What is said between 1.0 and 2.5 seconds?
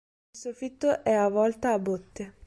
è a volta a botte.